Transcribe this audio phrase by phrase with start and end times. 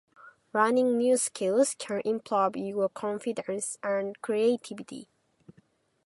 [0.51, 5.07] Learning new skills can improve your confidence and creativity.